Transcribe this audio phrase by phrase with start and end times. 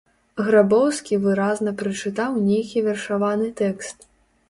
[0.45, 3.97] Грабоўскі выразна прачытаў нейкі вершаваны тэкст.